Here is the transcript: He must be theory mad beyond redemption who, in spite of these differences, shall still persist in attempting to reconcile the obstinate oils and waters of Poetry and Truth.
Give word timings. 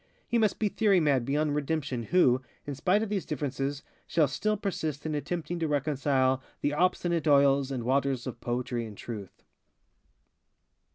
He 0.27 0.39
must 0.39 0.57
be 0.57 0.67
theory 0.67 0.99
mad 0.99 1.25
beyond 1.25 1.53
redemption 1.55 2.01
who, 2.01 2.41
in 2.65 2.73
spite 2.73 3.03
of 3.03 3.09
these 3.09 3.23
differences, 3.23 3.83
shall 4.07 4.27
still 4.27 4.57
persist 4.57 5.05
in 5.05 5.13
attempting 5.13 5.59
to 5.59 5.67
reconcile 5.67 6.41
the 6.61 6.73
obstinate 6.73 7.27
oils 7.27 7.69
and 7.69 7.83
waters 7.83 8.25
of 8.25 8.41
Poetry 8.41 8.87
and 8.87 8.97
Truth. 8.97 9.43